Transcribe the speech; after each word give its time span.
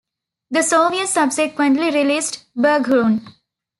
The 0.49 0.63
Soviets 0.63 1.11
subsequently 1.11 1.91
released 1.91 2.45
Barghoorn. 2.57 3.21